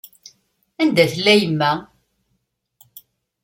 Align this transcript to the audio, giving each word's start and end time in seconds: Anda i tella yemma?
Anda 0.81 1.03
i 1.05 1.11
tella 1.13 1.33
yemma? 1.39 1.71